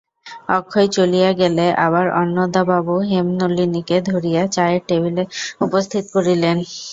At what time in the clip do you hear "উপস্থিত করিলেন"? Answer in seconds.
5.61-6.57